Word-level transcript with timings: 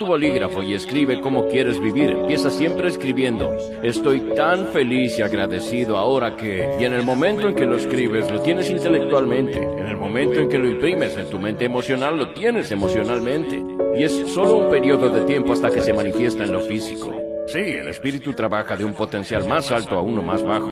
tu 0.00 0.06
bolígrafo 0.06 0.62
y 0.62 0.72
escribe 0.72 1.20
cómo 1.20 1.46
quieres 1.48 1.78
vivir. 1.78 2.08
Empieza 2.08 2.48
siempre 2.48 2.88
escribiendo. 2.88 3.54
Estoy 3.82 4.20
tan 4.34 4.68
feliz 4.68 5.18
y 5.18 5.22
agradecido 5.22 5.98
ahora 5.98 6.36
que... 6.36 6.74
Y 6.80 6.84
en 6.86 6.94
el 6.94 7.02
momento 7.02 7.46
en 7.46 7.54
que 7.54 7.66
lo 7.66 7.76
escribes, 7.76 8.30
lo 8.30 8.40
tienes 8.40 8.70
intelectualmente. 8.70 9.58
En 9.62 9.86
el 9.86 9.98
momento 9.98 10.40
en 10.40 10.48
que 10.48 10.56
lo 10.56 10.70
imprimes 10.70 11.18
en 11.18 11.28
tu 11.28 11.38
mente 11.38 11.66
emocional, 11.66 12.16
lo 12.16 12.32
tienes 12.32 12.70
emocionalmente. 12.70 13.62
Y 13.94 14.04
es 14.04 14.26
solo 14.32 14.56
un 14.56 14.70
periodo 14.70 15.10
de 15.10 15.20
tiempo 15.26 15.52
hasta 15.52 15.70
que 15.70 15.82
se 15.82 15.92
manifiesta 15.92 16.44
en 16.44 16.52
lo 16.52 16.60
físico. 16.60 17.14
Sí, 17.46 17.58
el 17.58 17.88
espíritu 17.88 18.32
trabaja 18.32 18.76
de 18.76 18.84
un 18.86 18.94
potencial 18.94 19.46
más 19.46 19.70
alto 19.70 19.96
a 19.96 20.00
uno 20.00 20.22
más 20.22 20.42
bajo. 20.42 20.68